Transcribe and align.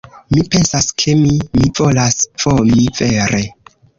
Mi 0.35 0.43
pensas, 0.53 0.87
ke 1.01 1.13
mi... 1.19 1.35
mi 1.59 1.69
volas 1.81 2.17
vomi... 2.45 2.89
vere. 3.01 3.45